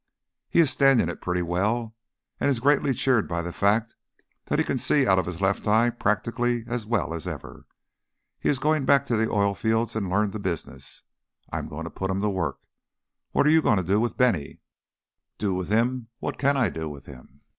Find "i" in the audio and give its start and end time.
11.51-11.59, 16.57-16.69